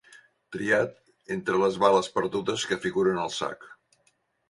Triat 0.55 0.95
entre 1.35 1.61
les 1.65 1.79
bales 1.85 2.11
perdudes 2.19 2.67
que 2.73 2.81
figuren 2.89 3.25
al 3.29 3.35
sac. 3.41 3.73